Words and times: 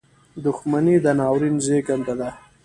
•دښمني 0.45 0.95
د 1.03 1.07
ناورین 1.19 1.55
زیږنده 1.65 2.13
ده. 2.19 2.29